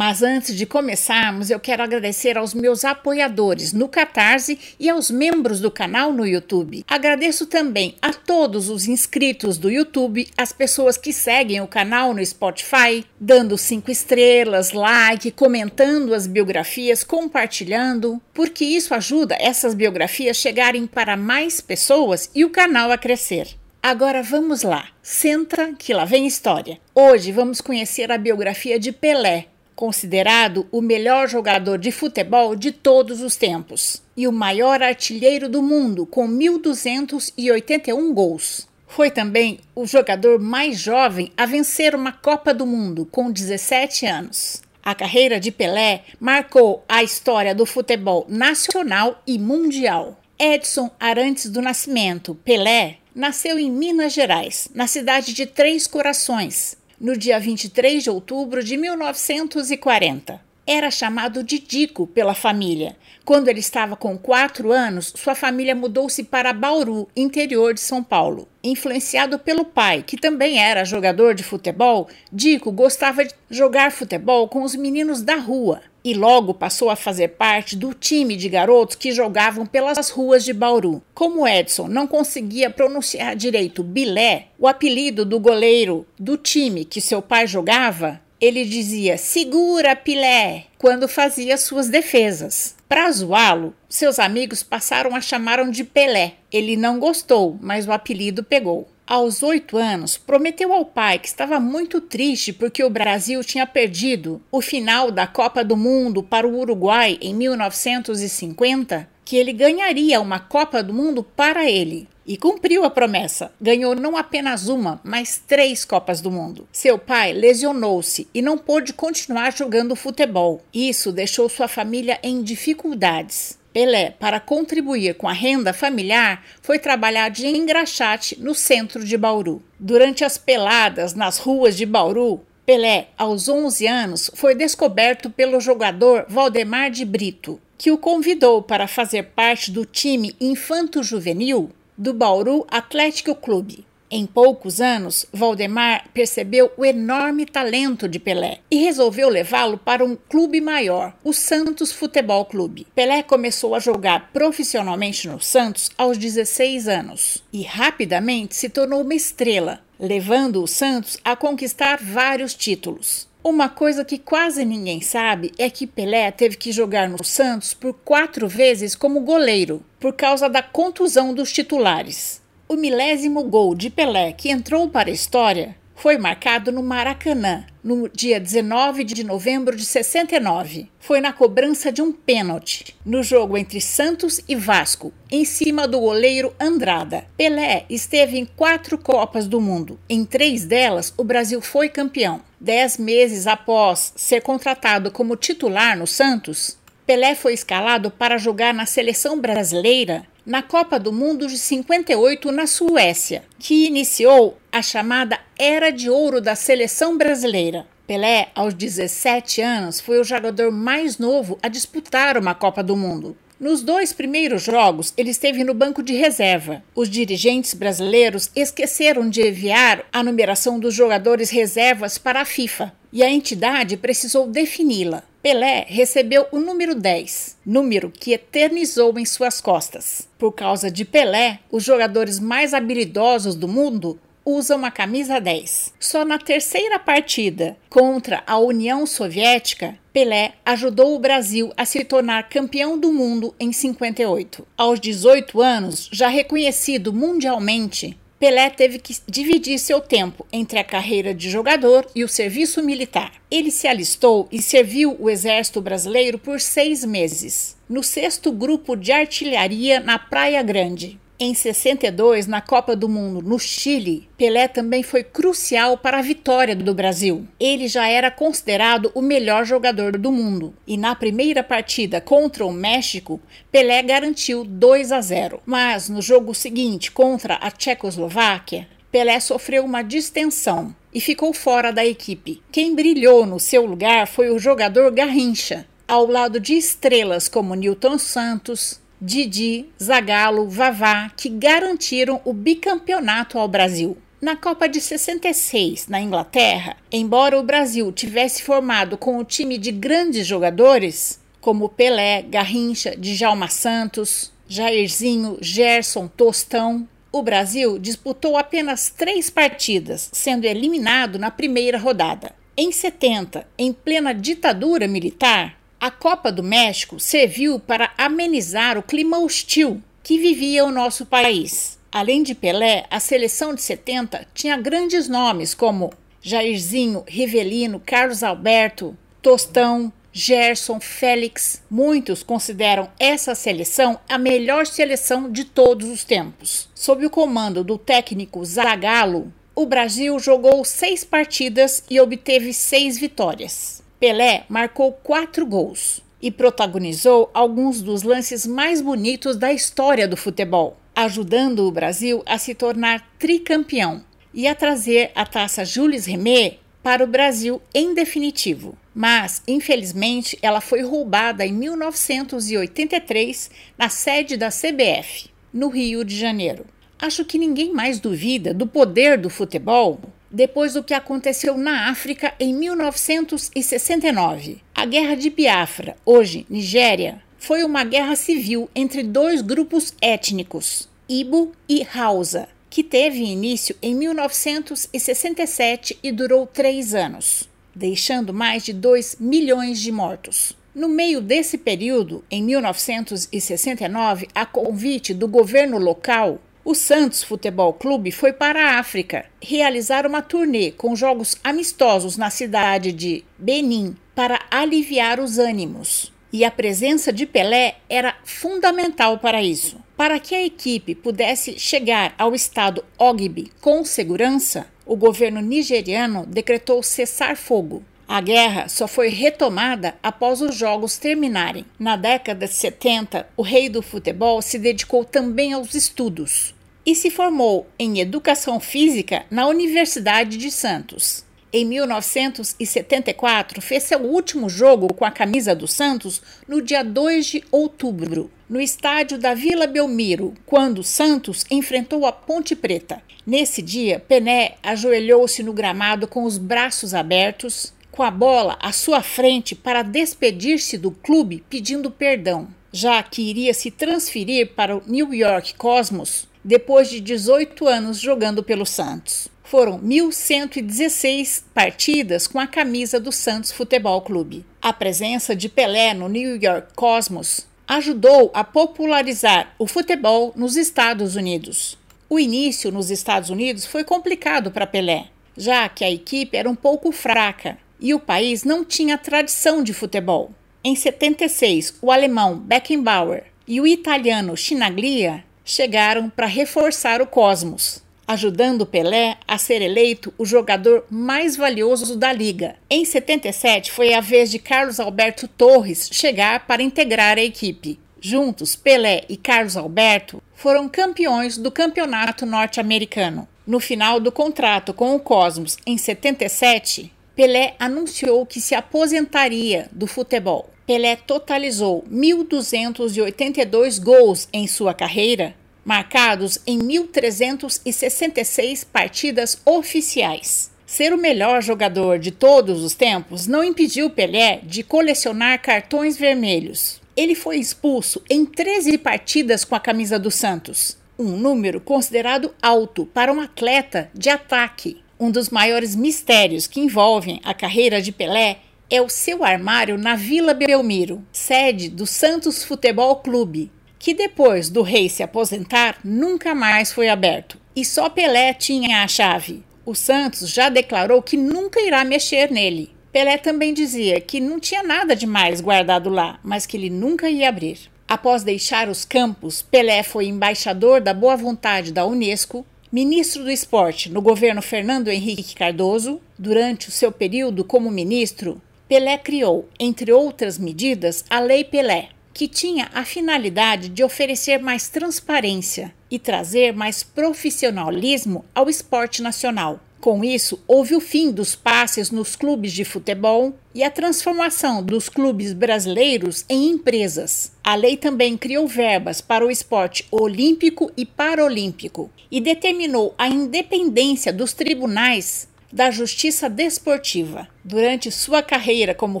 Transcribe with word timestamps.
Mas 0.00 0.22
antes 0.22 0.56
de 0.56 0.64
começarmos, 0.64 1.50
eu 1.50 1.60
quero 1.60 1.82
agradecer 1.82 2.38
aos 2.38 2.54
meus 2.54 2.86
apoiadores 2.86 3.74
no 3.74 3.86
Catarse 3.86 4.58
e 4.80 4.88
aos 4.88 5.10
membros 5.10 5.60
do 5.60 5.70
canal 5.70 6.10
no 6.10 6.26
YouTube. 6.26 6.82
Agradeço 6.88 7.44
também 7.44 7.94
a 8.00 8.10
todos 8.10 8.70
os 8.70 8.88
inscritos 8.88 9.58
do 9.58 9.70
YouTube, 9.70 10.26
as 10.38 10.54
pessoas 10.54 10.96
que 10.96 11.12
seguem 11.12 11.60
o 11.60 11.66
canal 11.66 12.14
no 12.14 12.24
Spotify, 12.24 13.04
dando 13.20 13.58
cinco 13.58 13.90
estrelas, 13.90 14.72
like, 14.72 15.32
comentando 15.32 16.14
as 16.14 16.26
biografias, 16.26 17.04
compartilhando, 17.04 18.18
porque 18.32 18.64
isso 18.64 18.94
ajuda 18.94 19.36
essas 19.38 19.74
biografias 19.74 20.38
chegarem 20.38 20.86
para 20.86 21.14
mais 21.14 21.60
pessoas 21.60 22.30
e 22.34 22.42
o 22.42 22.48
canal 22.48 22.90
a 22.90 22.96
crescer. 22.96 23.48
Agora 23.82 24.22
vamos 24.22 24.62
lá, 24.62 24.88
senta 25.02 25.74
que 25.78 25.92
lá 25.92 26.06
vem 26.06 26.26
história. 26.26 26.78
Hoje 26.94 27.32
vamos 27.32 27.60
conhecer 27.60 28.10
a 28.10 28.16
biografia 28.16 28.78
de 28.78 28.92
Pelé, 28.92 29.48
considerado 29.80 30.68
o 30.70 30.82
melhor 30.82 31.26
jogador 31.26 31.78
de 31.78 31.90
futebol 31.90 32.54
de 32.54 32.70
todos 32.70 33.22
os 33.22 33.34
tempos 33.34 34.02
e 34.14 34.28
o 34.28 34.32
maior 34.32 34.82
artilheiro 34.82 35.48
do 35.48 35.62
mundo, 35.62 36.04
com 36.04 36.28
1.281 36.28 38.12
gols. 38.12 38.68
Foi 38.86 39.10
também 39.10 39.58
o 39.74 39.86
jogador 39.86 40.38
mais 40.38 40.78
jovem 40.78 41.32
a 41.34 41.46
vencer 41.46 41.94
uma 41.94 42.12
Copa 42.12 42.52
do 42.52 42.66
Mundo, 42.66 43.06
com 43.06 43.32
17 43.32 44.04
anos. 44.04 44.60
A 44.82 44.94
carreira 44.94 45.40
de 45.40 45.50
Pelé 45.50 46.04
marcou 46.20 46.84
a 46.86 47.02
história 47.02 47.54
do 47.54 47.64
futebol 47.64 48.26
nacional 48.28 49.22
e 49.26 49.38
mundial. 49.38 50.20
Edson 50.38 50.90
Arantes 51.00 51.48
do 51.48 51.62
Nascimento, 51.62 52.34
Pelé, 52.44 52.98
nasceu 53.14 53.58
em 53.58 53.70
Minas 53.70 54.12
Gerais, 54.12 54.68
na 54.74 54.86
cidade 54.86 55.32
de 55.32 55.46
Três 55.46 55.86
Corações, 55.86 56.76
no 57.00 57.16
dia 57.16 57.40
23 57.40 58.04
de 58.04 58.10
outubro 58.10 58.62
de 58.62 58.76
1940. 58.76 60.40
Era 60.66 60.90
chamado 60.90 61.42
de 61.42 61.58
Dico 61.58 62.06
pela 62.06 62.34
família. 62.34 62.96
Quando 63.24 63.48
ele 63.48 63.60
estava 63.60 63.96
com 63.96 64.18
quatro 64.18 64.70
anos, 64.70 65.12
sua 65.16 65.34
família 65.34 65.74
mudou-se 65.74 66.22
para 66.24 66.52
Bauru, 66.52 67.08
interior 67.16 67.72
de 67.72 67.80
São 67.80 68.04
Paulo. 68.04 68.46
Influenciado 68.62 69.38
pelo 69.38 69.64
pai, 69.64 70.04
que 70.06 70.16
também 70.16 70.62
era 70.62 70.84
jogador 70.84 71.34
de 71.34 71.42
futebol, 71.42 72.08
Dico 72.30 72.70
gostava 72.70 73.24
de 73.24 73.34
jogar 73.50 73.90
futebol 73.90 74.46
com 74.46 74.62
os 74.62 74.76
meninos 74.76 75.22
da 75.22 75.36
rua 75.36 75.80
e 76.04 76.14
logo 76.14 76.54
passou 76.54 76.90
a 76.90 76.96
fazer 76.96 77.28
parte 77.28 77.76
do 77.76 77.92
time 77.94 78.36
de 78.36 78.48
garotos 78.48 78.96
que 78.96 79.12
jogavam 79.12 79.66
pelas 79.66 80.10
ruas 80.10 80.44
de 80.44 80.52
Bauru. 80.52 81.02
Como 81.14 81.46
Edson 81.46 81.88
não 81.88 82.06
conseguia 82.06 82.70
pronunciar 82.70 83.36
direito 83.36 83.82
Bilé, 83.82 84.48
o 84.58 84.66
apelido 84.66 85.24
do 85.24 85.38
goleiro 85.38 86.06
do 86.18 86.36
time 86.36 86.84
que 86.84 87.00
seu 87.00 87.20
pai 87.20 87.46
jogava, 87.46 88.20
ele 88.40 88.64
dizia 88.64 89.18
segura 89.18 89.94
Pilé 89.94 90.64
quando 90.78 91.06
fazia 91.06 91.58
suas 91.58 91.88
defesas. 91.88 92.74
Para 92.88 93.10
zoá-lo, 93.12 93.74
seus 93.88 94.18
amigos 94.18 94.62
passaram 94.62 95.14
a 95.14 95.20
chamá-lo 95.20 95.70
de 95.70 95.84
Pelé. 95.84 96.34
Ele 96.50 96.76
não 96.76 96.98
gostou, 96.98 97.56
mas 97.60 97.86
o 97.86 97.92
apelido 97.92 98.42
pegou 98.42 98.88
aos 99.10 99.42
oito 99.42 99.76
anos, 99.76 100.16
prometeu 100.16 100.72
ao 100.72 100.84
pai 100.84 101.18
que 101.18 101.26
estava 101.26 101.58
muito 101.58 102.00
triste 102.00 102.52
porque 102.52 102.84
o 102.84 102.88
Brasil 102.88 103.42
tinha 103.42 103.66
perdido 103.66 104.40
o 104.52 104.60
final 104.60 105.10
da 105.10 105.26
Copa 105.26 105.64
do 105.64 105.76
Mundo 105.76 106.22
para 106.22 106.46
o 106.46 106.56
Uruguai 106.56 107.18
em 107.20 107.34
1950, 107.34 109.08
que 109.24 109.36
ele 109.36 109.52
ganharia 109.52 110.20
uma 110.20 110.38
Copa 110.38 110.80
do 110.80 110.94
Mundo 110.94 111.24
para 111.24 111.68
ele. 111.68 112.08
E 112.24 112.36
cumpriu 112.36 112.84
a 112.84 112.90
promessa. 112.90 113.50
Ganhou 113.60 113.96
não 113.96 114.16
apenas 114.16 114.68
uma, 114.68 115.00
mas 115.02 115.42
três 115.44 115.84
Copas 115.84 116.20
do 116.20 116.30
Mundo. 116.30 116.68
Seu 116.70 116.96
pai 116.96 117.32
lesionou-se 117.32 118.28
e 118.32 118.40
não 118.40 118.56
pôde 118.56 118.92
continuar 118.92 119.52
jogando 119.52 119.96
futebol. 119.96 120.62
Isso 120.72 121.10
deixou 121.10 121.48
sua 121.48 121.66
família 121.66 122.20
em 122.22 122.40
dificuldades. 122.40 123.58
Pelé, 123.72 124.10
para 124.18 124.40
contribuir 124.40 125.14
com 125.14 125.28
a 125.28 125.32
renda 125.32 125.72
familiar, 125.72 126.44
foi 126.60 126.78
trabalhar 126.78 127.28
de 127.28 127.46
engraxate 127.46 128.40
no 128.40 128.54
centro 128.54 129.04
de 129.04 129.16
Bauru. 129.16 129.62
Durante 129.78 130.24
as 130.24 130.36
peladas 130.36 131.14
nas 131.14 131.38
ruas 131.38 131.76
de 131.76 131.86
Bauru, 131.86 132.40
Pelé, 132.66 133.08
aos 133.16 133.48
11 133.48 133.86
anos, 133.86 134.30
foi 134.34 134.54
descoberto 134.54 135.30
pelo 135.30 135.60
jogador 135.60 136.26
Valdemar 136.28 136.90
de 136.90 137.04
Brito, 137.04 137.60
que 137.78 137.90
o 137.90 137.98
convidou 137.98 138.60
para 138.60 138.88
fazer 138.88 139.24
parte 139.34 139.70
do 139.70 139.84
time 139.84 140.34
infanto-juvenil 140.40 141.70
do 141.96 142.12
Bauru 142.12 142.66
Atlético 142.68 143.34
Clube. 143.34 143.84
Em 144.12 144.26
poucos 144.26 144.80
anos, 144.80 145.24
Valdemar 145.32 146.08
percebeu 146.12 146.72
o 146.76 146.84
enorme 146.84 147.46
talento 147.46 148.08
de 148.08 148.18
Pelé 148.18 148.58
e 148.68 148.82
resolveu 148.82 149.28
levá-lo 149.28 149.78
para 149.78 150.04
um 150.04 150.16
clube 150.16 150.60
maior, 150.60 151.14
o 151.22 151.32
Santos 151.32 151.92
Futebol 151.92 152.44
Clube. 152.44 152.88
Pelé 152.92 153.22
começou 153.22 153.72
a 153.72 153.78
jogar 153.78 154.32
profissionalmente 154.32 155.28
no 155.28 155.40
Santos 155.40 155.90
aos 155.96 156.18
16 156.18 156.88
anos 156.88 157.44
e 157.52 157.62
rapidamente 157.62 158.56
se 158.56 158.68
tornou 158.68 159.02
uma 159.02 159.14
estrela, 159.14 159.80
levando 159.96 160.60
o 160.60 160.66
Santos 160.66 161.16
a 161.24 161.36
conquistar 161.36 162.00
vários 162.02 162.52
títulos. 162.52 163.28
Uma 163.44 163.68
coisa 163.68 164.04
que 164.04 164.18
quase 164.18 164.64
ninguém 164.64 165.00
sabe 165.00 165.52
é 165.56 165.70
que 165.70 165.86
Pelé 165.86 166.32
teve 166.32 166.56
que 166.56 166.72
jogar 166.72 167.08
no 167.08 167.24
Santos 167.24 167.72
por 167.72 167.94
quatro 168.04 168.48
vezes 168.48 168.96
como 168.96 169.20
goleiro, 169.20 169.82
por 170.00 170.14
causa 170.14 170.48
da 170.48 170.62
contusão 170.62 171.32
dos 171.32 171.52
titulares. 171.52 172.39
O 172.70 172.76
milésimo 172.76 173.42
gol 173.42 173.74
de 173.74 173.90
Pelé 173.90 174.30
que 174.30 174.48
entrou 174.48 174.88
para 174.88 175.10
a 175.10 175.12
história 175.12 175.74
foi 175.96 176.16
marcado 176.16 176.70
no 176.70 176.84
Maracanã, 176.84 177.66
no 177.82 178.08
dia 178.08 178.38
19 178.38 179.02
de 179.02 179.24
novembro 179.24 179.74
de 179.74 179.84
69. 179.84 180.88
Foi 181.00 181.20
na 181.20 181.32
cobrança 181.32 181.90
de 181.90 182.00
um 182.00 182.12
pênalti, 182.12 182.96
no 183.04 183.24
jogo 183.24 183.58
entre 183.58 183.80
Santos 183.80 184.40
e 184.48 184.54
Vasco, 184.54 185.12
em 185.28 185.44
cima 185.44 185.88
do 185.88 185.98
goleiro 185.98 186.54
Andrada. 186.60 187.26
Pelé 187.36 187.86
esteve 187.90 188.38
em 188.38 188.44
quatro 188.44 188.96
Copas 188.96 189.48
do 189.48 189.60
Mundo. 189.60 189.98
Em 190.08 190.24
três 190.24 190.64
delas, 190.64 191.12
o 191.16 191.24
Brasil 191.24 191.60
foi 191.60 191.88
campeão. 191.88 192.40
Dez 192.60 192.98
meses 192.98 193.48
após 193.48 194.12
ser 194.14 194.42
contratado 194.42 195.10
como 195.10 195.34
titular 195.34 195.98
no 195.98 196.06
Santos, 196.06 196.78
Pelé 197.04 197.34
foi 197.34 197.52
escalado 197.52 198.12
para 198.12 198.38
jogar 198.38 198.72
na 198.72 198.86
seleção 198.86 199.40
brasileira 199.40 200.29
na 200.44 200.62
Copa 200.62 200.98
do 200.98 201.12
Mundo 201.12 201.46
de 201.46 201.58
58 201.58 202.50
na 202.50 202.66
Suécia, 202.66 203.42
que 203.58 203.86
iniciou 203.86 204.58
a 204.72 204.82
chamada 204.82 205.38
Era 205.58 205.90
de 205.90 206.08
Ouro 206.08 206.40
da 206.40 206.54
seleção 206.54 207.16
brasileira. 207.16 207.86
Pelé, 208.06 208.48
aos 208.54 208.74
17 208.74 209.60
anos, 209.60 210.00
foi 210.00 210.18
o 210.18 210.24
jogador 210.24 210.72
mais 210.72 211.18
novo 211.18 211.58
a 211.62 211.68
disputar 211.68 212.36
uma 212.36 212.54
Copa 212.54 212.82
do 212.82 212.96
Mundo. 212.96 213.36
Nos 213.60 213.82
dois 213.82 214.10
primeiros 214.10 214.62
jogos, 214.62 215.12
ele 215.18 215.30
esteve 215.30 215.62
no 215.62 215.74
banco 215.74 216.02
de 216.02 216.14
reserva. 216.14 216.82
Os 216.94 217.10
dirigentes 217.10 217.74
brasileiros 217.74 218.50
esqueceram 218.56 219.28
de 219.28 219.46
enviar 219.46 220.02
a 220.10 220.22
numeração 220.22 220.80
dos 220.80 220.94
jogadores 220.94 221.50
reservas 221.50 222.16
para 222.16 222.40
a 222.40 222.44
FIFA 222.46 222.90
e 223.12 223.22
a 223.22 223.28
entidade 223.28 223.98
precisou 223.98 224.46
defini-la. 224.46 225.22
Pelé 225.42 225.86
recebeu 225.88 226.46
o 226.52 226.58
número 226.58 226.94
10, 226.94 227.56
número 227.64 228.10
que 228.10 228.34
eternizou 228.34 229.18
em 229.18 229.24
suas 229.24 229.58
costas. 229.58 230.28
Por 230.38 230.52
causa 230.52 230.90
de 230.90 231.02
Pelé, 231.02 231.60
os 231.72 231.82
jogadores 231.82 232.38
mais 232.38 232.74
habilidosos 232.74 233.54
do 233.54 233.66
mundo 233.66 234.20
usam 234.44 234.84
a 234.84 234.90
camisa 234.90 235.40
10. 235.40 235.94
Só 235.98 236.26
na 236.26 236.38
terceira 236.38 236.98
partida 236.98 237.74
contra 237.88 238.42
a 238.46 238.58
União 238.58 239.06
Soviética, 239.06 239.96
Pelé 240.12 240.52
ajudou 240.62 241.14
o 241.14 241.18
Brasil 241.18 241.72
a 241.74 241.86
se 241.86 242.04
tornar 242.04 242.48
campeão 242.50 242.98
do 242.98 243.10
mundo 243.10 243.54
em 243.58 243.72
58. 243.72 244.66
Aos 244.76 245.00
18 245.00 245.62
anos, 245.62 246.10
já 246.12 246.28
reconhecido 246.28 247.14
mundialmente, 247.14 248.18
Pelé 248.40 248.70
teve 248.70 248.98
que 248.98 249.14
dividir 249.28 249.78
seu 249.78 250.00
tempo 250.00 250.46
entre 250.50 250.78
a 250.78 250.84
carreira 250.84 251.34
de 251.34 251.50
jogador 251.50 252.10
e 252.16 252.24
o 252.24 252.28
serviço 252.28 252.82
militar. 252.82 253.34
Ele 253.50 253.70
se 253.70 253.86
alistou 253.86 254.48
e 254.50 254.62
serviu 254.62 255.14
o 255.20 255.28
Exército 255.28 255.82
Brasileiro 255.82 256.38
por 256.38 256.58
seis 256.58 257.04
meses, 257.04 257.76
no 257.86 258.02
sexto 258.02 258.50
grupo 258.50 258.96
de 258.96 259.12
artilharia 259.12 260.00
na 260.00 260.18
Praia 260.18 260.62
Grande. 260.62 261.20
Em 261.42 261.54
62, 261.54 262.46
na 262.46 262.60
Copa 262.60 262.94
do 262.94 263.08
Mundo 263.08 263.40
no 263.40 263.58
Chile, 263.58 264.28
Pelé 264.36 264.68
também 264.68 265.02
foi 265.02 265.24
crucial 265.24 265.96
para 265.96 266.18
a 266.18 266.22
vitória 266.22 266.76
do 266.76 266.92
Brasil. 266.92 267.48
Ele 267.58 267.88
já 267.88 268.06
era 268.06 268.30
considerado 268.30 269.10
o 269.14 269.22
melhor 269.22 269.64
jogador 269.64 270.18
do 270.18 270.30
mundo 270.30 270.74
e 270.86 270.98
na 270.98 271.14
primeira 271.14 271.62
partida 271.62 272.20
contra 272.20 272.66
o 272.66 272.70
México, 272.70 273.40
Pelé 273.72 274.02
garantiu 274.02 274.64
2 274.64 275.12
a 275.12 275.22
0. 275.22 275.62
Mas 275.64 276.10
no 276.10 276.20
jogo 276.20 276.54
seguinte 276.54 277.10
contra 277.10 277.54
a 277.54 277.70
Tchecoslováquia, 277.70 278.86
Pelé 279.10 279.40
sofreu 279.40 279.82
uma 279.86 280.02
distensão 280.02 280.94
e 281.10 281.22
ficou 281.22 281.54
fora 281.54 281.90
da 281.90 282.04
equipe. 282.04 282.62
Quem 282.70 282.94
brilhou 282.94 283.46
no 283.46 283.58
seu 283.58 283.86
lugar 283.86 284.26
foi 284.26 284.50
o 284.50 284.58
jogador 284.58 285.10
Garrincha, 285.10 285.86
ao 286.06 286.26
lado 286.26 286.60
de 286.60 286.74
estrelas 286.74 287.48
como 287.48 287.74
Newton 287.74 288.18
Santos, 288.18 288.99
Didi, 289.22 289.86
Zagallo, 290.02 290.66
Vavá, 290.66 291.30
que 291.36 291.50
garantiram 291.50 292.40
o 292.44 292.54
bicampeonato 292.54 293.58
ao 293.58 293.68
Brasil. 293.68 294.16
Na 294.40 294.56
Copa 294.56 294.88
de 294.88 294.98
66, 294.98 296.08
na 296.08 296.18
Inglaterra, 296.18 296.96
embora 297.12 297.58
o 297.58 297.62
Brasil 297.62 298.10
tivesse 298.10 298.62
formado 298.62 299.18
com 299.18 299.36
o 299.36 299.44
time 299.44 299.76
de 299.76 299.92
grandes 299.92 300.46
jogadores, 300.46 301.38
como 301.60 301.90
Pelé, 301.90 302.40
Garrincha, 302.40 303.14
Djalma 303.14 303.68
Santos, 303.68 304.50
Jairzinho, 304.66 305.58
Gerson, 305.60 306.26
Tostão, 306.26 307.06
o 307.30 307.42
Brasil 307.42 307.98
disputou 307.98 308.56
apenas 308.56 309.10
três 309.10 309.50
partidas, 309.50 310.30
sendo 310.32 310.64
eliminado 310.64 311.38
na 311.38 311.50
primeira 311.50 311.98
rodada. 311.98 312.54
Em 312.74 312.90
70, 312.90 313.66
em 313.76 313.92
plena 313.92 314.32
ditadura 314.32 315.06
militar, 315.06 315.79
a 316.00 316.10
Copa 316.10 316.50
do 316.50 316.62
México 316.62 317.20
serviu 317.20 317.78
para 317.78 318.10
amenizar 318.16 318.96
o 318.96 319.02
clima 319.02 319.38
hostil 319.38 320.02
que 320.22 320.38
vivia 320.38 320.82
o 320.82 320.90
nosso 320.90 321.26
país. 321.26 321.98
Além 322.10 322.42
de 322.42 322.54
Pelé, 322.54 323.04
a 323.10 323.20
seleção 323.20 323.74
de 323.74 323.82
70 323.82 324.46
tinha 324.54 324.78
grandes 324.78 325.28
nomes 325.28 325.74
como 325.74 326.10
Jairzinho, 326.40 327.22
Rivelino, 327.28 328.00
Carlos 328.04 328.42
Alberto, 328.42 329.14
Tostão, 329.42 330.10
Gerson, 330.32 330.98
Félix. 331.00 331.82
Muitos 331.90 332.42
consideram 332.42 333.10
essa 333.18 333.54
seleção 333.54 334.18
a 334.26 334.38
melhor 334.38 334.86
seleção 334.86 335.52
de 335.52 335.64
todos 335.64 336.08
os 336.08 336.24
tempos. 336.24 336.88
Sob 336.94 337.26
o 337.26 337.30
comando 337.30 337.84
do 337.84 337.98
técnico 337.98 338.64
Zagallo, 338.64 339.52
o 339.74 339.84
Brasil 339.84 340.38
jogou 340.38 340.82
seis 340.82 341.24
partidas 341.24 342.02
e 342.08 342.18
obteve 342.18 342.72
seis 342.72 343.18
vitórias. 343.18 344.02
Pelé 344.20 344.64
marcou 344.68 345.12
quatro 345.12 345.66
gols 345.66 346.22
e 346.40 346.50
protagonizou 346.50 347.50
alguns 347.52 348.00
dos 348.00 348.22
lances 348.22 348.66
mais 348.66 349.00
bonitos 349.00 349.56
da 349.56 349.72
história 349.72 350.28
do 350.28 350.36
futebol 350.36 351.00
ajudando 351.14 351.80
o 351.80 351.90
Brasil 351.90 352.42
a 352.46 352.56
se 352.56 352.74
tornar 352.74 353.28
tricampeão 353.38 354.24
e 354.54 354.66
a 354.66 354.74
trazer 354.74 355.30
a 355.34 355.44
taça 355.44 355.84
Jules 355.84 356.24
Rimet 356.26 356.80
para 357.02 357.22
o 357.22 357.26
Brasil 357.26 357.82
em 357.94 358.14
definitivo. 358.14 358.96
Mas, 359.14 359.62
infelizmente, 359.66 360.58
ela 360.62 360.80
foi 360.80 361.02
roubada 361.02 361.66
em 361.66 361.72
1983 361.72 363.70
na 363.98 364.08
sede 364.08 364.56
da 364.56 364.70
CBF, 364.70 365.50
no 365.72 365.88
Rio 365.88 366.24
de 366.24 366.36
Janeiro. 366.36 366.86
Acho 367.18 367.44
que 367.44 367.58
ninguém 367.58 367.92
mais 367.92 368.18
duvida 368.18 368.72
do 368.72 368.86
poder 368.86 369.36
do 369.36 369.50
futebol 369.50 370.18
depois 370.50 370.94
do 370.94 371.04
que 371.04 371.12
aconteceu 371.14 371.76
na 371.76 372.10
África 372.10 372.52
em 372.58 372.74
1969. 372.74 374.78
A 374.94 375.06
Guerra 375.06 375.36
de 375.36 375.50
Biafra, 375.50 376.16
hoje 376.24 376.66
Nigéria, 376.68 377.40
foi 377.58 377.84
uma 377.84 378.02
guerra 378.04 378.34
civil 378.34 378.90
entre 378.94 379.22
dois 379.22 379.60
grupos 379.62 380.12
étnicos, 380.20 381.08
Ibo 381.28 381.70
e 381.88 382.04
Hausa, 382.14 382.68
que 382.88 383.04
teve 383.04 383.44
início 383.44 383.94
em 384.02 384.14
1967 384.14 386.18
e 386.22 386.32
durou 386.32 386.66
três 386.66 387.14
anos, 387.14 387.68
deixando 387.94 388.52
mais 388.52 388.82
de 388.82 388.92
2 388.92 389.36
milhões 389.38 390.00
de 390.00 390.10
mortos. 390.10 390.74
No 390.92 391.08
meio 391.08 391.40
desse 391.40 391.78
período, 391.78 392.44
em 392.50 392.64
1969, 392.64 394.48
a 394.52 394.66
convite 394.66 395.32
do 395.32 395.46
governo 395.46 395.98
local, 395.98 396.60
o 396.90 396.94
Santos 396.94 397.44
Futebol 397.44 397.92
Clube 397.92 398.32
foi 398.32 398.52
para 398.52 398.84
a 398.84 398.98
África 398.98 399.44
realizar 399.62 400.26
uma 400.26 400.42
turnê 400.42 400.90
com 400.90 401.14
jogos 401.14 401.56
amistosos 401.62 402.36
na 402.36 402.50
cidade 402.50 403.12
de 403.12 403.44
Benin 403.56 404.16
para 404.34 404.58
aliviar 404.68 405.38
os 405.38 405.56
ânimos 405.56 406.32
e 406.52 406.64
a 406.64 406.70
presença 406.70 407.32
de 407.32 407.46
Pelé 407.46 407.98
era 408.08 408.34
fundamental 408.42 409.38
para 409.38 409.62
isso. 409.62 409.98
Para 410.16 410.40
que 410.40 410.52
a 410.52 410.64
equipe 410.64 411.14
pudesse 411.14 411.78
chegar 411.78 412.34
ao 412.36 412.56
estado 412.56 413.04
Ogbi 413.16 413.70
com 413.80 414.04
segurança, 414.04 414.88
o 415.06 415.14
governo 415.14 415.60
nigeriano 415.60 416.44
decretou 416.44 417.04
cessar 417.04 417.56
fogo. 417.56 418.02
A 418.26 418.40
guerra 418.40 418.88
só 418.88 419.06
foi 419.06 419.28
retomada 419.28 420.16
após 420.20 420.60
os 420.60 420.74
jogos 420.74 421.18
terminarem. 421.18 421.86
Na 421.96 422.16
década 422.16 422.66
de 422.66 422.74
70, 422.74 423.48
o 423.56 423.62
rei 423.62 423.88
do 423.88 424.02
futebol 424.02 424.60
se 424.60 424.76
dedicou 424.76 425.24
também 425.24 425.72
aos 425.72 425.94
estudos 425.94 426.74
e 427.04 427.14
se 427.14 427.30
formou 427.30 427.86
em 427.98 428.20
educação 428.20 428.78
física 428.78 429.44
na 429.50 429.66
Universidade 429.66 430.56
de 430.56 430.70
Santos. 430.70 431.44
Em 431.72 431.84
1974, 431.84 433.80
fez 433.80 434.02
seu 434.02 434.18
último 434.20 434.68
jogo 434.68 435.14
com 435.14 435.24
a 435.24 435.30
camisa 435.30 435.72
do 435.72 435.86
Santos 435.86 436.42
no 436.66 436.82
dia 436.82 437.04
2 437.04 437.46
de 437.46 437.64
outubro, 437.70 438.50
no 438.68 438.80
estádio 438.80 439.38
da 439.38 439.54
Vila 439.54 439.86
Belmiro, 439.86 440.52
quando 440.66 441.04
Santos 441.04 441.64
enfrentou 441.70 442.26
a 442.26 442.32
Ponte 442.32 442.74
Preta. 442.74 443.22
Nesse 443.46 443.80
dia, 443.82 444.18
Pené 444.18 444.74
ajoelhou-se 444.82 445.62
no 445.62 445.72
gramado 445.72 446.26
com 446.26 446.42
os 446.42 446.58
braços 446.58 447.14
abertos, 447.14 447.92
com 448.10 448.24
a 448.24 448.32
bola 448.32 448.76
à 448.82 448.90
sua 448.90 449.22
frente 449.22 449.76
para 449.76 450.02
despedir-se 450.02 450.98
do 450.98 451.12
clube 451.12 451.62
pedindo 451.70 452.10
perdão, 452.10 452.66
já 452.92 453.22
que 453.22 453.42
iria 453.42 453.72
se 453.72 453.92
transferir 453.92 454.72
para 454.74 454.96
o 454.96 455.02
New 455.06 455.32
York 455.32 455.74
Cosmos 455.74 456.49
depois 456.64 457.08
de 457.08 457.20
18 457.20 457.86
anos 457.88 458.18
jogando 458.18 458.62
pelo 458.62 458.84
Santos 458.84 459.48
foram 459.70 460.00
1.116 460.00 461.62
partidas 461.72 462.48
com 462.48 462.58
a 462.58 462.66
camisa 462.66 463.20
do 463.20 463.30
Santos 463.30 463.70
Futebol 463.70 464.20
Clube. 464.20 464.66
A 464.82 464.92
presença 464.92 465.54
de 465.54 465.68
Pelé 465.68 466.12
no 466.12 466.28
New 466.28 466.60
York 466.60 466.88
Cosmos 466.96 467.68
ajudou 467.86 468.50
a 468.52 468.64
popularizar 468.64 469.72
o 469.78 469.86
futebol 469.86 470.52
nos 470.56 470.76
Estados 470.76 471.36
Unidos. 471.36 471.96
O 472.28 472.38
início 472.38 472.90
nos 472.90 473.10
Estados 473.10 473.48
Unidos 473.48 473.86
foi 473.86 474.02
complicado 474.02 474.72
para 474.72 474.88
Pelé, 474.88 475.26
já 475.56 475.88
que 475.88 476.04
a 476.04 476.10
equipe 476.10 476.56
era 476.56 476.68
um 476.68 476.74
pouco 476.74 477.12
fraca 477.12 477.78
e 478.00 478.12
o 478.12 478.18
país 478.18 478.64
não 478.64 478.84
tinha 478.84 479.16
tradição 479.16 479.84
de 479.84 479.92
futebol. 479.92 480.50
Em 480.82 480.96
76, 480.96 481.94
o 482.02 482.10
alemão 482.10 482.56
Beckenbauer 482.56 483.44
e 483.68 483.80
o 483.80 483.86
italiano 483.86 484.56
Chinaglia 484.56 485.44
chegaram 485.70 486.28
para 486.28 486.46
reforçar 486.46 487.22
o 487.22 487.26
Cosmos 487.26 488.02
ajudando 488.30 488.86
Pelé 488.86 489.38
a 489.46 489.58
ser 489.58 489.82
eleito 489.82 490.32
o 490.38 490.46
jogador 490.46 491.04
mais 491.10 491.56
valioso 491.56 492.14
da 492.14 492.32
liga. 492.32 492.76
Em 492.88 493.04
77 493.04 493.90
foi 493.90 494.14
a 494.14 494.20
vez 494.20 494.52
de 494.52 494.60
Carlos 494.60 495.00
Alberto 495.00 495.48
Torres 495.48 496.08
chegar 496.12 496.64
para 496.64 496.80
integrar 496.80 497.38
a 497.38 497.42
equipe. 497.42 497.98
Juntos, 498.20 498.76
Pelé 498.76 499.24
e 499.28 499.36
Carlos 499.36 499.76
Alberto 499.76 500.40
foram 500.54 500.88
campeões 500.88 501.58
do 501.58 501.72
Campeonato 501.72 502.46
Norte-Americano. 502.46 503.48
No 503.66 503.80
final 503.80 504.20
do 504.20 504.30
contrato 504.30 504.94
com 504.94 505.16
o 505.16 505.18
Cosmos, 505.18 505.76
em 505.84 505.98
77, 505.98 507.12
Pelé 507.34 507.74
anunciou 507.80 508.46
que 508.46 508.60
se 508.60 508.76
aposentaria 508.76 509.88
do 509.90 510.06
futebol. 510.06 510.70
Pelé 510.86 511.16
totalizou 511.16 512.04
1.282 512.08 514.00
gols 514.00 514.48
em 514.52 514.68
sua 514.68 514.94
carreira, 514.94 515.54
marcados 515.84 516.58
em 516.66 516.78
1.366 516.78 518.86
partidas 518.90 519.60
oficiais. 519.64 520.70
Ser 520.86 521.12
o 521.12 521.18
melhor 521.18 521.62
jogador 521.62 522.18
de 522.18 522.32
todos 522.32 522.82
os 522.82 522.94
tempos 522.94 523.46
não 523.46 523.62
impediu 523.62 524.10
Pelé 524.10 524.60
de 524.62 524.82
colecionar 524.82 525.60
cartões 525.62 526.16
vermelhos. 526.16 527.00
Ele 527.16 527.34
foi 527.34 527.58
expulso 527.58 528.22
em 528.28 528.44
13 528.44 528.98
partidas 528.98 529.64
com 529.64 529.74
a 529.74 529.80
camisa 529.80 530.18
do 530.18 530.30
Santos, 530.30 530.96
um 531.18 531.36
número 531.36 531.80
considerado 531.80 532.54
alto 532.60 533.06
para 533.06 533.32
um 533.32 533.40
atleta 533.40 534.10
de 534.14 534.28
ataque. 534.30 535.00
Um 535.18 535.30
dos 535.30 535.50
maiores 535.50 535.94
mistérios 535.94 536.66
que 536.66 536.80
envolvem 536.80 537.40
a 537.44 537.54
carreira 537.54 538.02
de 538.02 538.10
Pelé 538.10 538.58
é 538.90 539.00
o 539.00 539.08
seu 539.08 539.44
armário 539.44 539.96
na 539.96 540.16
Vila 540.16 540.54
Belmiro, 540.54 541.24
sede 541.30 541.88
do 541.88 542.06
Santos 542.06 542.64
Futebol 542.64 543.16
Clube, 543.16 543.70
que 544.00 544.14
depois 544.14 544.70
do 544.70 544.80
rei 544.80 545.08
se 545.10 545.22
aposentar 545.22 545.98
nunca 546.02 546.54
mais 546.54 546.90
foi 546.90 547.08
aberto 547.08 547.60
e 547.76 547.84
só 547.84 548.08
Pelé 548.08 548.52
tinha 548.52 549.02
a 549.02 549.08
chave. 549.08 549.62
O 549.84 549.94
Santos 549.94 550.50
já 550.50 550.68
declarou 550.68 551.22
que 551.22 551.36
nunca 551.36 551.80
irá 551.80 552.04
mexer 552.04 552.50
nele. 552.50 552.90
Pelé 553.12 553.38
também 553.38 553.74
dizia 553.74 554.20
que 554.20 554.40
não 554.40 554.58
tinha 554.58 554.82
nada 554.82 555.14
de 555.14 555.26
mais 555.26 555.60
guardado 555.60 556.08
lá, 556.08 556.40
mas 556.42 556.66
que 556.66 556.76
ele 556.76 556.90
nunca 556.90 557.28
ia 557.28 557.48
abrir. 557.48 557.78
Após 558.08 558.42
deixar 558.42 558.88
os 558.88 559.04
campos, 559.04 559.62
Pelé 559.62 560.02
foi 560.02 560.26
embaixador 560.26 561.00
da 561.00 561.14
boa 561.14 561.36
vontade 561.36 561.92
da 561.92 562.06
Unesco, 562.06 562.66
ministro 562.90 563.44
do 563.44 563.50
esporte 563.50 564.10
no 564.10 564.20
governo 564.20 564.62
Fernando 564.62 565.08
Henrique 565.08 565.54
Cardoso. 565.54 566.20
Durante 566.38 566.88
o 566.88 566.92
seu 566.92 567.12
período 567.12 567.64
como 567.64 567.90
ministro, 567.90 568.60
Pelé 568.88 569.16
criou, 569.18 569.68
entre 569.78 570.12
outras 570.12 570.58
medidas, 570.58 571.24
a 571.30 571.38
Lei 571.38 571.64
Pelé, 571.64 572.08
que 572.32 572.48
tinha 572.48 572.90
a 572.94 573.04
finalidade 573.04 573.88
de 573.88 574.02
oferecer 574.02 574.58
mais 574.58 574.88
transparência 574.88 575.94
e 576.10 576.18
trazer 576.18 576.72
mais 576.72 577.02
profissionalismo 577.02 578.44
ao 578.54 578.68
esporte 578.68 579.22
nacional. 579.22 579.80
Com 580.00 580.24
isso, 580.24 580.58
houve 580.66 580.96
o 580.96 581.00
fim 581.00 581.30
dos 581.30 581.54
passes 581.54 582.10
nos 582.10 582.34
clubes 582.34 582.72
de 582.72 582.86
futebol 582.86 583.54
e 583.74 583.82
a 583.82 583.90
transformação 583.90 584.82
dos 584.82 585.10
clubes 585.10 585.52
brasileiros 585.52 586.42
em 586.48 586.70
empresas. 586.70 587.52
A 587.62 587.74
lei 587.74 587.98
também 587.98 588.34
criou 588.34 588.66
verbas 588.66 589.20
para 589.20 589.44
o 589.46 589.50
esporte 589.50 590.06
olímpico 590.10 590.90
e 590.96 591.04
paralímpico 591.04 592.10
e 592.30 592.40
determinou 592.40 593.14
a 593.18 593.28
independência 593.28 594.32
dos 594.32 594.54
tribunais 594.54 595.46
da 595.72 595.90
justiça 595.90 596.48
desportiva. 596.48 597.48
Durante 597.64 598.10
sua 598.10 598.42
carreira 598.42 598.94
como 598.94 599.20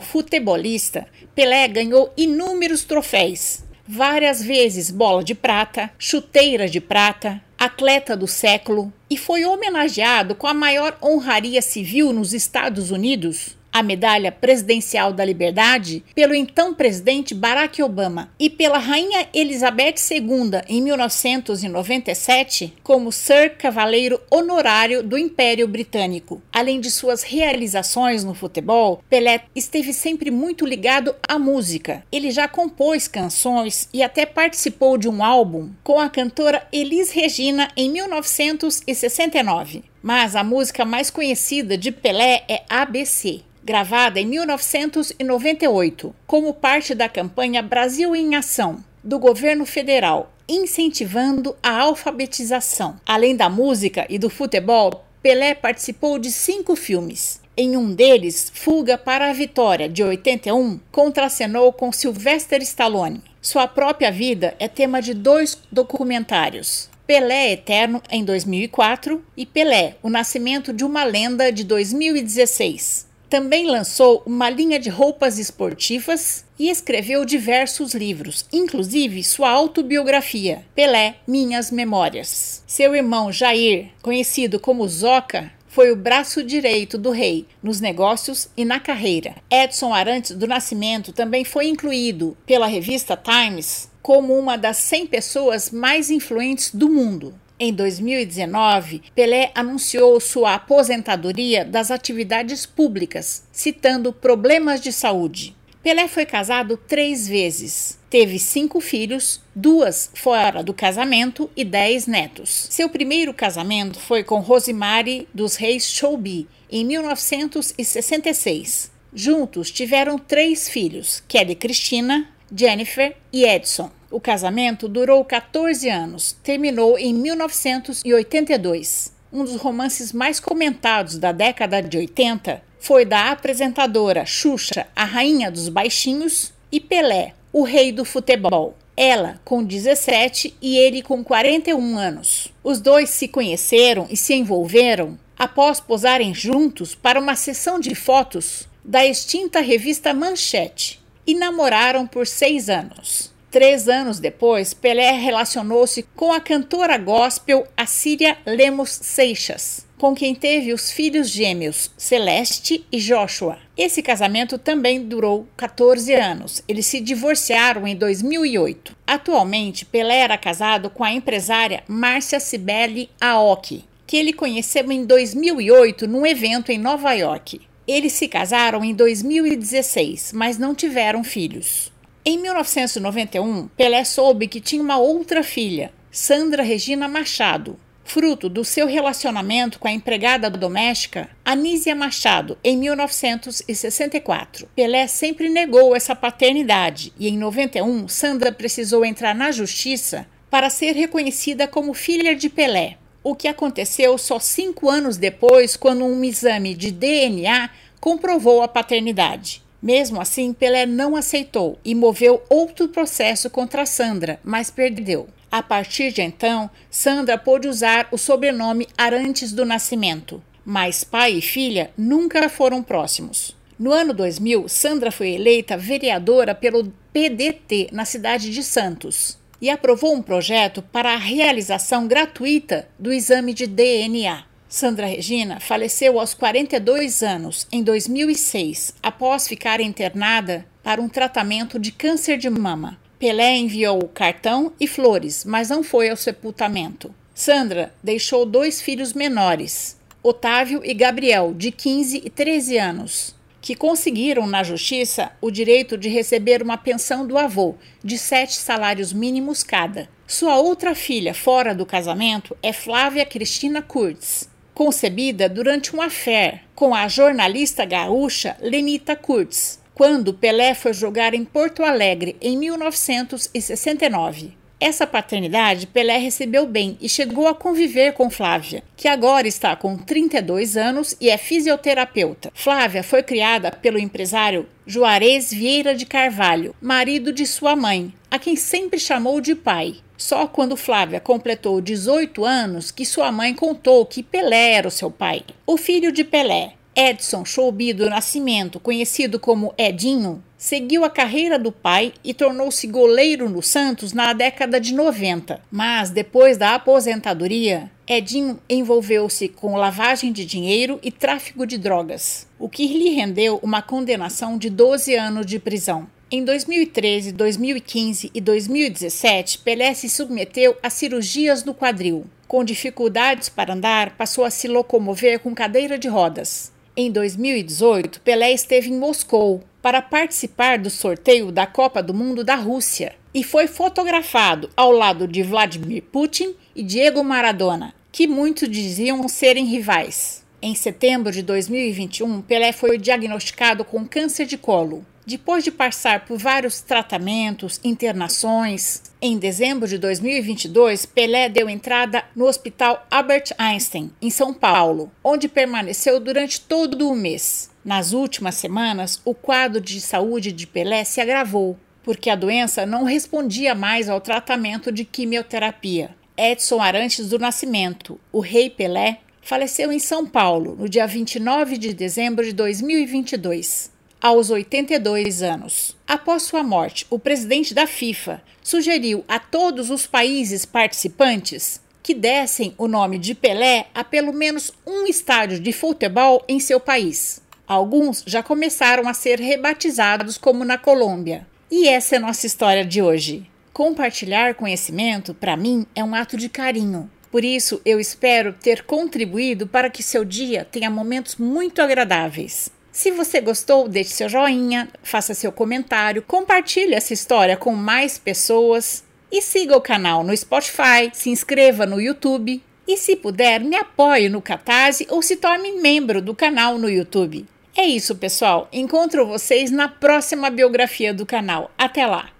futebolista, 0.00 1.06
Pelé 1.34 1.68
ganhou 1.68 2.12
inúmeros 2.16 2.84
troféus. 2.84 3.62
Várias 3.86 4.42
vezes 4.42 4.90
bola 4.90 5.24
de 5.24 5.34
prata, 5.34 5.90
chuteira 5.98 6.68
de 6.68 6.80
prata, 6.80 7.42
atleta 7.58 8.16
do 8.16 8.26
século 8.26 8.92
e 9.08 9.16
foi 9.16 9.44
homenageado 9.44 10.34
com 10.34 10.46
a 10.46 10.54
maior 10.54 10.96
honraria 11.02 11.60
civil 11.60 12.12
nos 12.12 12.32
Estados 12.32 12.90
Unidos, 12.90 13.56
a 13.72 13.82
Medalha 13.82 14.32
Presidencial 14.32 15.12
da 15.12 15.24
Liberdade 15.24 16.04
pelo 16.14 16.34
então 16.34 16.74
presidente 16.74 17.34
Barack 17.34 17.82
Obama 17.82 18.30
e 18.38 18.48
pela 18.50 18.78
Rainha 18.78 19.28
Elizabeth 19.32 19.94
II 20.10 20.62
em 20.68 20.82
1997 20.82 22.74
como 22.82 23.12
Sir 23.12 23.56
Cavaleiro 23.56 24.20
Honorário 24.30 25.02
do 25.02 25.16
Império 25.16 25.66
Britânico. 25.68 26.42
Além 26.52 26.80
de 26.80 26.90
suas 26.90 27.22
realizações 27.22 28.24
no 28.24 28.34
futebol, 28.34 29.02
Pelé 29.08 29.42
esteve 29.54 29.92
sempre 29.92 30.30
muito 30.30 30.66
ligado 30.66 31.14
à 31.28 31.38
música. 31.38 32.04
Ele 32.10 32.30
já 32.30 32.48
compôs 32.48 33.06
canções 33.06 33.88
e 33.92 34.02
até 34.02 34.26
participou 34.26 34.98
de 34.98 35.08
um 35.08 35.22
álbum 35.22 35.70
com 35.82 35.98
a 35.98 36.08
cantora 36.08 36.66
Elis 36.72 37.10
Regina 37.10 37.70
em 37.76 37.90
1969. 37.90 39.84
Mas 40.02 40.34
a 40.34 40.42
música 40.42 40.84
mais 40.84 41.10
conhecida 41.10 41.76
de 41.76 41.92
Pelé 41.92 42.42
é 42.48 42.62
ABC 42.68 43.42
gravada 43.62 44.20
em 44.20 44.26
1998, 44.26 46.14
como 46.26 46.54
parte 46.54 46.94
da 46.94 47.08
campanha 47.08 47.62
Brasil 47.62 48.14
em 48.14 48.34
Ação 48.34 48.82
do 49.02 49.18
governo 49.18 49.64
federal, 49.64 50.32
incentivando 50.48 51.56
a 51.62 51.78
alfabetização. 51.78 53.00
Além 53.06 53.34
da 53.34 53.48
música 53.48 54.06
e 54.08 54.18
do 54.18 54.28
futebol, 54.28 55.04
Pelé 55.22 55.54
participou 55.54 56.18
de 56.18 56.30
cinco 56.30 56.74
filmes. 56.74 57.40
Em 57.56 57.76
um 57.76 57.92
deles, 57.92 58.50
Fuga 58.54 58.96
para 58.96 59.28
a 59.28 59.32
Vitória, 59.32 59.88
de 59.88 60.02
81, 60.02 60.80
contracenou 60.90 61.72
com 61.72 61.92
Sylvester 61.92 62.62
Stallone. 62.62 63.22
Sua 63.40 63.66
própria 63.66 64.10
vida 64.10 64.54
é 64.58 64.66
tema 64.66 65.02
de 65.02 65.12
dois 65.12 65.58
documentários. 65.70 66.88
Pelé 67.06 67.52
Eterno, 67.52 68.00
em 68.08 68.24
2004, 68.24 69.22
e 69.36 69.44
Pelé, 69.44 69.96
O 70.02 70.08
Nascimento 70.08 70.72
de 70.72 70.84
uma 70.84 71.04
Lenda, 71.04 71.50
de 71.50 71.64
2016. 71.64 73.09
Também 73.30 73.64
lançou 73.64 74.24
uma 74.26 74.50
linha 74.50 74.76
de 74.76 74.90
roupas 74.90 75.38
esportivas 75.38 76.44
e 76.58 76.68
escreveu 76.68 77.24
diversos 77.24 77.94
livros, 77.94 78.44
inclusive 78.52 79.22
sua 79.22 79.50
autobiografia, 79.50 80.64
Pelé 80.74 81.14
Minhas 81.28 81.70
Memórias. 81.70 82.64
Seu 82.66 82.92
irmão 82.92 83.30
Jair, 83.30 83.90
conhecido 84.02 84.58
como 84.58 84.86
Zoca, 84.88 85.52
foi 85.68 85.92
o 85.92 85.96
braço 85.96 86.42
direito 86.42 86.98
do 86.98 87.12
rei 87.12 87.46
nos 87.62 87.80
negócios 87.80 88.48
e 88.56 88.64
na 88.64 88.80
carreira. 88.80 89.36
Edson 89.48 89.94
Arantes 89.94 90.32
do 90.32 90.48
Nascimento 90.48 91.12
também 91.12 91.44
foi 91.44 91.68
incluído 91.68 92.36
pela 92.44 92.66
revista 92.66 93.16
Times 93.16 93.88
como 94.02 94.36
uma 94.36 94.58
das 94.58 94.78
100 94.78 95.06
pessoas 95.06 95.70
mais 95.70 96.10
influentes 96.10 96.74
do 96.74 96.88
mundo. 96.90 97.32
Em 97.62 97.74
2019, 97.74 99.02
Pelé 99.14 99.52
anunciou 99.54 100.18
sua 100.18 100.54
aposentadoria 100.54 101.62
das 101.62 101.90
atividades 101.90 102.64
públicas, 102.64 103.44
citando 103.52 104.14
problemas 104.14 104.80
de 104.80 104.90
saúde. 104.90 105.54
Pelé 105.82 106.08
foi 106.08 106.24
casado 106.24 106.78
três 106.78 107.28
vezes. 107.28 107.98
Teve 108.08 108.38
cinco 108.38 108.80
filhos, 108.80 109.42
duas 109.54 110.10
fora 110.14 110.62
do 110.62 110.72
casamento 110.72 111.50
e 111.54 111.62
dez 111.62 112.06
netos. 112.06 112.66
Seu 112.70 112.88
primeiro 112.88 113.34
casamento 113.34 114.00
foi 114.00 114.24
com 114.24 114.40
Rosemary 114.40 115.28
dos 115.34 115.56
Reis 115.56 115.84
Choubi, 115.84 116.48
em 116.72 116.82
1966. 116.86 118.90
Juntos 119.12 119.70
tiveram 119.70 120.18
três 120.18 120.66
filhos: 120.66 121.22
Kelly 121.28 121.56
Cristina, 121.56 122.26
Jennifer 122.50 123.14
e 123.30 123.44
Edson. 123.44 123.99
O 124.10 124.20
casamento 124.20 124.88
durou 124.88 125.24
14 125.24 125.88
anos, 125.88 126.36
terminou 126.42 126.98
em 126.98 127.14
1982. 127.14 129.12
Um 129.32 129.44
dos 129.44 129.54
romances 129.54 130.12
mais 130.12 130.40
comentados 130.40 131.16
da 131.16 131.30
década 131.30 131.80
de 131.80 131.96
80 131.96 132.60
foi 132.80 133.04
da 133.04 133.30
apresentadora 133.30 134.26
Xuxa, 134.26 134.88
a 134.96 135.04
rainha 135.04 135.48
dos 135.48 135.68
baixinhos, 135.68 136.52
e 136.72 136.80
Pelé, 136.80 137.34
o 137.52 137.62
rei 137.62 137.92
do 137.92 138.04
futebol. 138.04 138.76
Ela 138.96 139.40
com 139.44 139.62
17 139.62 140.56
e 140.60 140.76
ele 140.76 141.02
com 141.02 141.22
41 141.22 141.96
anos. 141.96 142.48
Os 142.64 142.80
dois 142.80 143.10
se 143.10 143.28
conheceram 143.28 144.08
e 144.10 144.16
se 144.16 144.34
envolveram 144.34 145.16
após 145.38 145.78
posarem 145.78 146.34
juntos 146.34 146.96
para 146.96 147.20
uma 147.20 147.36
sessão 147.36 147.78
de 147.78 147.94
fotos 147.94 148.68
da 148.84 149.06
extinta 149.06 149.60
revista 149.60 150.12
Manchete 150.12 151.00
e 151.24 151.34
namoraram 151.34 152.08
por 152.08 152.26
seis 152.26 152.68
anos. 152.68 153.30
Três 153.50 153.88
anos 153.88 154.20
depois, 154.20 154.72
Pelé 154.72 155.10
relacionou-se 155.10 156.04
com 156.14 156.32
a 156.32 156.40
cantora 156.40 156.96
gospel 156.96 157.66
Assíria 157.76 158.38
Lemos 158.46 158.90
Seixas, 158.90 159.84
com 159.98 160.14
quem 160.14 160.36
teve 160.36 160.72
os 160.72 160.92
filhos 160.92 161.28
gêmeos 161.28 161.90
Celeste 161.96 162.86
e 162.92 162.98
Joshua. 162.98 163.58
Esse 163.76 164.02
casamento 164.02 164.56
também 164.56 165.02
durou 165.02 165.48
14 165.56 166.14
anos. 166.14 166.62
Eles 166.68 166.86
se 166.86 167.00
divorciaram 167.00 167.88
em 167.88 167.96
2008. 167.96 168.96
Atualmente, 169.04 169.84
Pelé 169.84 170.20
era 170.20 170.38
casado 170.38 170.88
com 170.88 171.02
a 171.02 171.12
empresária 171.12 171.82
Márcia 171.88 172.38
Cibele 172.38 173.10
Aoki, 173.20 173.84
que 174.06 174.16
ele 174.16 174.32
conheceu 174.32 174.92
em 174.92 175.04
2008 175.04 176.06
num 176.06 176.24
evento 176.24 176.70
em 176.70 176.78
Nova 176.78 177.14
York. 177.14 177.60
Eles 177.84 178.12
se 178.12 178.28
casaram 178.28 178.84
em 178.84 178.94
2016, 178.94 180.32
mas 180.32 180.56
não 180.56 180.72
tiveram 180.72 181.24
filhos. 181.24 181.89
Em 182.22 182.36
1991, 182.36 183.68
Pelé 183.68 184.04
soube 184.04 184.46
que 184.46 184.60
tinha 184.60 184.82
uma 184.82 184.98
outra 184.98 185.42
filha, 185.42 185.90
Sandra 186.10 186.62
Regina 186.62 187.08
Machado, 187.08 187.78
fruto 188.04 188.46
do 188.46 188.62
seu 188.62 188.86
relacionamento 188.86 189.78
com 189.78 189.88
a 189.88 189.92
empregada 189.92 190.50
doméstica 190.50 191.30
Anísia 191.42 191.94
Machado 191.94 192.58
em 192.62 192.76
1964. 192.76 194.68
Pelé 194.76 195.06
sempre 195.06 195.48
negou 195.48 195.96
essa 195.96 196.14
paternidade 196.14 197.10
e 197.18 197.26
em 197.26 197.38
91 197.38 198.06
Sandra 198.06 198.52
precisou 198.52 199.02
entrar 199.02 199.34
na 199.34 199.50
justiça 199.50 200.26
para 200.50 200.68
ser 200.68 200.94
reconhecida 200.94 201.66
como 201.66 201.94
filha 201.94 202.36
de 202.36 202.50
Pelé. 202.50 202.98
O 203.22 203.34
que 203.34 203.48
aconteceu 203.48 204.18
só 204.18 204.38
cinco 204.38 204.90
anos 204.90 205.16
depois, 205.16 205.74
quando 205.74 206.04
um 206.04 206.22
exame 206.22 206.74
de 206.74 206.90
DNA 206.90 207.70
comprovou 207.98 208.62
a 208.62 208.68
paternidade. 208.68 209.62
Mesmo 209.82 210.20
assim, 210.20 210.52
Pelé 210.52 210.84
não 210.84 211.16
aceitou 211.16 211.78
e 211.84 211.94
moveu 211.94 212.42
outro 212.48 212.88
processo 212.88 213.48
contra 213.48 213.86
Sandra, 213.86 214.38
mas 214.44 214.70
perdeu. 214.70 215.28
A 215.50 215.62
partir 215.62 216.12
de 216.12 216.22
então, 216.22 216.70
Sandra 216.90 217.36
pôde 217.36 217.66
usar 217.66 218.08
o 218.12 218.18
sobrenome 218.18 218.86
Arantes 218.96 219.52
do 219.52 219.64
Nascimento, 219.64 220.42
mas 220.64 221.02
pai 221.02 221.34
e 221.34 221.42
filha 221.42 221.90
nunca 221.96 222.48
foram 222.48 222.82
próximos. 222.82 223.56
No 223.78 223.90
ano 223.92 224.12
2000, 224.12 224.68
Sandra 224.68 225.10
foi 225.10 225.30
eleita 225.30 225.76
vereadora 225.76 226.54
pelo 226.54 226.92
PDT 227.12 227.88
na 227.90 228.04
cidade 228.04 228.50
de 228.50 228.62
Santos 228.62 229.38
e 229.60 229.68
aprovou 229.68 230.14
um 230.14 230.22
projeto 230.22 230.82
para 230.82 231.14
a 231.14 231.18
realização 231.18 232.06
gratuita 232.06 232.88
do 232.98 233.12
exame 233.12 233.52
de 233.52 233.66
DNA. 233.66 234.49
Sandra 234.70 235.04
Regina 235.04 235.58
faleceu 235.58 236.20
aos 236.20 236.32
42 236.32 237.24
anos 237.24 237.66
em 237.72 237.82
2006, 237.82 238.94
após 239.02 239.48
ficar 239.48 239.80
internada 239.80 240.64
para 240.80 241.02
um 241.02 241.08
tratamento 241.08 241.76
de 241.76 241.90
câncer 241.90 242.38
de 242.38 242.48
mama. 242.48 242.96
Pelé 243.18 243.56
enviou 243.56 244.06
cartão 244.06 244.72
e 244.78 244.86
flores, 244.86 245.44
mas 245.44 245.70
não 245.70 245.82
foi 245.82 246.08
ao 246.08 246.16
sepultamento. 246.16 247.12
Sandra 247.34 247.92
deixou 248.00 248.46
dois 248.46 248.80
filhos 248.80 249.12
menores, 249.12 249.98
Otávio 250.22 250.82
e 250.84 250.94
Gabriel, 250.94 251.52
de 251.52 251.72
15 251.72 252.22
e 252.24 252.30
13 252.30 252.78
anos, 252.78 253.34
que 253.60 253.74
conseguiram 253.74 254.46
na 254.46 254.62
justiça 254.62 255.32
o 255.40 255.50
direito 255.50 255.98
de 255.98 256.08
receber 256.08 256.62
uma 256.62 256.78
pensão 256.78 257.26
do 257.26 257.36
avô, 257.36 257.74
de 258.04 258.16
sete 258.16 258.54
salários 258.54 259.12
mínimos 259.12 259.64
cada. 259.64 260.08
Sua 260.28 260.58
outra 260.58 260.94
filha, 260.94 261.34
fora 261.34 261.74
do 261.74 261.84
casamento, 261.84 262.56
é 262.62 262.72
Flávia 262.72 263.26
Cristina 263.26 263.82
Kurtz, 263.82 264.48
concebida 264.80 265.46
durante 265.46 265.94
um 265.94 266.00
affair 266.00 266.62
com 266.74 266.94
a 266.94 267.06
jornalista 267.06 267.84
gaúcha 267.84 268.56
Lenita 268.62 269.14
Kurtz, 269.14 269.78
quando 269.92 270.32
Pelé 270.32 270.72
foi 270.72 270.94
jogar 270.94 271.34
em 271.34 271.44
Porto 271.44 271.84
Alegre 271.84 272.34
em 272.40 272.56
1969. 272.56 274.59
Essa 274.80 275.06
paternidade 275.06 275.86
Pelé 275.86 276.16
recebeu 276.16 276.66
bem 276.66 276.96
e 277.02 277.08
chegou 277.08 277.46
a 277.46 277.54
conviver 277.54 278.14
com 278.14 278.30
Flávia, 278.30 278.82
que 278.96 279.06
agora 279.06 279.46
está 279.46 279.76
com 279.76 279.98
32 279.98 280.74
anos 280.74 281.14
e 281.20 281.28
é 281.28 281.36
fisioterapeuta. 281.36 282.50
Flávia 282.54 283.02
foi 283.02 283.22
criada 283.22 283.70
pelo 283.70 283.98
empresário 283.98 284.66
Juarez 284.86 285.52
Vieira 285.52 285.94
de 285.94 286.06
Carvalho, 286.06 286.74
marido 286.80 287.30
de 287.30 287.46
sua 287.46 287.76
mãe, 287.76 288.10
a 288.30 288.38
quem 288.38 288.56
sempre 288.56 288.98
chamou 288.98 289.38
de 289.38 289.54
pai. 289.54 289.96
Só 290.16 290.46
quando 290.46 290.78
Flávia 290.78 291.20
completou 291.20 291.78
18 291.82 292.42
anos 292.46 292.90
que 292.90 293.04
sua 293.04 293.30
mãe 293.30 293.52
contou 293.52 294.06
que 294.06 294.22
Pelé 294.22 294.72
era 294.72 294.88
o 294.88 294.90
seu 294.90 295.10
pai. 295.10 295.42
O 295.66 295.76
filho 295.76 296.10
de 296.10 296.24
Pelé, 296.24 296.72
Edson 296.96 297.44
Choubi 297.44 297.92
do 297.92 298.08
Nascimento, 298.08 298.80
conhecido 298.80 299.38
como 299.38 299.74
Edinho, 299.76 300.42
seguiu 300.60 301.06
a 301.06 301.10
carreira 301.10 301.58
do 301.58 301.72
pai 301.72 302.12
e 302.22 302.34
tornou-se 302.34 302.86
goleiro 302.86 303.48
no 303.48 303.62
Santos 303.62 304.12
na 304.12 304.34
década 304.34 304.78
de 304.78 304.92
90. 304.92 305.58
Mas 305.70 306.10
depois 306.10 306.58
da 306.58 306.74
aposentadoria, 306.74 307.90
Edinho 308.06 308.60
envolveu-se 308.68 309.48
com 309.48 309.74
lavagem 309.74 310.30
de 310.30 310.44
dinheiro 310.44 311.00
e 311.02 311.10
tráfico 311.10 311.66
de 311.66 311.78
drogas, 311.78 312.46
o 312.58 312.68
que 312.68 312.86
lhe 312.86 313.08
rendeu 313.08 313.58
uma 313.62 313.80
condenação 313.80 314.58
de 314.58 314.68
12 314.68 315.14
anos 315.14 315.46
de 315.46 315.58
prisão. 315.58 316.06
Em 316.30 316.44
2013, 316.44 317.32
2015 317.32 318.30
e 318.34 318.40
2017, 318.40 319.60
Pelé 319.60 319.94
se 319.94 320.10
submeteu 320.10 320.76
a 320.82 320.90
cirurgias 320.90 321.64
no 321.64 321.72
quadril. 321.72 322.26
Com 322.46 322.62
dificuldades 322.62 323.48
para 323.48 323.72
andar, 323.72 324.14
passou 324.14 324.44
a 324.44 324.50
se 324.50 324.68
locomover 324.68 325.40
com 325.40 325.54
cadeira 325.54 325.98
de 325.98 326.06
rodas. 326.06 326.70
Em 326.94 327.10
2018, 327.10 328.20
Pelé 328.20 328.52
esteve 328.52 328.90
em 328.90 328.98
Moscou 328.98 329.64
para 329.82 330.02
participar 330.02 330.78
do 330.78 330.90
sorteio 330.90 331.50
da 331.50 331.66
Copa 331.66 332.02
do 332.02 332.12
Mundo 332.12 332.44
da 332.44 332.54
Rússia 332.54 333.14
e 333.32 333.42
foi 333.42 333.66
fotografado 333.66 334.68
ao 334.76 334.90
lado 334.90 335.26
de 335.26 335.42
Vladimir 335.42 336.02
Putin 336.02 336.54
e 336.74 336.82
Diego 336.82 337.22
Maradona, 337.22 337.94
que 338.12 338.26
muitos 338.26 338.68
diziam 338.68 339.26
serem 339.28 339.64
rivais. 339.64 340.44
Em 340.62 340.74
setembro 340.74 341.32
de 341.32 341.42
2021, 341.42 342.42
Pelé 342.42 342.72
foi 342.72 342.98
diagnosticado 342.98 343.84
com 343.84 344.06
câncer 344.06 344.44
de 344.44 344.58
colo. 344.58 345.06
Depois 345.26 345.62
de 345.62 345.70
passar 345.70 346.24
por 346.24 346.38
vários 346.38 346.80
tratamentos, 346.80 347.78
internações, 347.84 349.02
em 349.20 349.38
dezembro 349.38 349.86
de 349.86 349.98
2022, 349.98 351.04
Pelé 351.04 351.48
deu 351.48 351.68
entrada 351.68 352.24
no 352.34 352.46
Hospital 352.46 353.06
Albert 353.10 353.54
Einstein, 353.58 354.10
em 354.20 354.30
São 354.30 354.54
Paulo, 354.54 355.12
onde 355.22 355.46
permaneceu 355.46 356.18
durante 356.18 356.62
todo 356.62 357.08
o 357.08 357.14
mês. 357.14 357.70
Nas 357.84 358.12
últimas 358.12 358.54
semanas, 358.54 359.20
o 359.22 359.34
quadro 359.34 359.80
de 359.80 360.00
saúde 360.00 360.52
de 360.52 360.66
Pelé 360.66 361.04
se 361.04 361.20
agravou, 361.20 361.78
porque 362.02 362.30
a 362.30 362.34
doença 362.34 362.86
não 362.86 363.04
respondia 363.04 363.74
mais 363.74 364.08
ao 364.08 364.22
tratamento 364.22 364.90
de 364.90 365.04
quimioterapia. 365.04 366.16
Edson 366.34 366.80
Arantes 366.80 367.28
do 367.28 367.38
Nascimento, 367.38 368.18
o 368.32 368.40
Rei 368.40 368.70
Pelé, 368.70 369.20
faleceu 369.42 369.92
em 369.92 369.98
São 369.98 370.26
Paulo 370.26 370.74
no 370.76 370.88
dia 370.88 371.06
29 371.06 371.76
de 371.76 371.92
dezembro 371.92 372.42
de 372.42 372.54
2022 372.54 373.99
aos 374.20 374.50
82 374.50 375.42
anos. 375.42 375.96
Após 376.06 376.42
sua 376.42 376.62
morte, 376.62 377.06
o 377.08 377.18
presidente 377.18 377.72
da 377.72 377.86
FIFA 377.86 378.42
sugeriu 378.62 379.24
a 379.26 379.38
todos 379.38 379.90
os 379.90 380.06
países 380.06 380.64
participantes 380.64 381.80
que 382.02 382.14
dessem 382.14 382.74
o 382.76 382.88
nome 382.88 383.18
de 383.18 383.34
Pelé 383.34 383.86
a 383.94 384.02
pelo 384.02 384.32
menos 384.32 384.72
um 384.86 385.06
estádio 385.06 385.60
de 385.60 385.72
futebol 385.72 386.44
em 386.48 386.58
seu 386.58 386.80
país. 386.80 387.40
Alguns 387.66 388.24
já 388.26 388.42
começaram 388.42 389.08
a 389.08 389.14
ser 389.14 389.38
rebatizados, 389.38 390.36
como 390.36 390.64
na 390.64 390.76
Colômbia. 390.76 391.46
E 391.70 391.86
essa 391.86 392.16
é 392.16 392.18
nossa 392.18 392.46
história 392.46 392.84
de 392.84 393.00
hoje. 393.00 393.48
Compartilhar 393.72 394.56
conhecimento, 394.56 395.32
para 395.32 395.56
mim, 395.56 395.86
é 395.94 396.02
um 396.02 396.14
ato 396.14 396.36
de 396.36 396.48
carinho. 396.48 397.08
Por 397.30 397.44
isso, 397.44 397.80
eu 397.84 398.00
espero 398.00 398.52
ter 398.52 398.82
contribuído 398.82 399.68
para 399.68 399.88
que 399.88 400.02
seu 400.02 400.24
dia 400.24 400.64
tenha 400.64 400.90
momentos 400.90 401.36
muito 401.36 401.80
agradáveis. 401.80 402.70
Se 402.92 403.10
você 403.10 403.40
gostou, 403.40 403.88
deixe 403.88 404.10
seu 404.10 404.28
joinha, 404.28 404.88
faça 405.02 405.32
seu 405.32 405.52
comentário, 405.52 406.22
compartilhe 406.22 406.94
essa 406.94 407.12
história 407.12 407.56
com 407.56 407.74
mais 407.74 408.18
pessoas 408.18 409.04
e 409.30 409.40
siga 409.40 409.76
o 409.76 409.80
canal 409.80 410.24
no 410.24 410.36
Spotify, 410.36 411.10
se 411.12 411.30
inscreva 411.30 411.86
no 411.86 412.00
YouTube 412.00 412.60
e, 412.86 412.96
se 412.96 413.14
puder, 413.14 413.60
me 413.60 413.76
apoie 413.76 414.28
no 414.28 414.42
Catarse 414.42 415.06
ou 415.08 415.22
se 415.22 415.36
torne 415.36 415.80
membro 415.80 416.20
do 416.20 416.34
canal 416.34 416.78
no 416.78 416.90
YouTube. 416.90 417.46
É 417.76 417.86
isso, 417.86 418.16
pessoal. 418.16 418.68
Encontro 418.72 419.26
vocês 419.26 419.70
na 419.70 419.88
próxima 419.88 420.50
biografia 420.50 421.14
do 421.14 421.24
canal. 421.24 421.70
Até 421.78 422.04
lá! 422.04 422.30